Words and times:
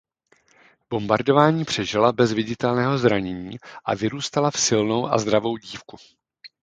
Bombardování 0.89 1.65
přežila 1.65 2.11
bez 2.11 2.33
viditelného 2.33 2.97
zranění 2.97 3.57
a 3.85 3.95
vyrůstala 3.95 4.51
v 4.51 4.59
silnou 4.59 5.07
a 5.07 5.17
zdravou 5.17 5.57
dívku. 5.57 5.97